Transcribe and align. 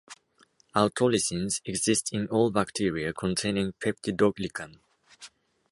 Autolysins 0.75 1.61
exist 1.63 2.11
in 2.11 2.25
all 2.29 2.49
bacteria 2.49 3.13
containing 3.13 3.73
peptidoglycan. 3.73 4.79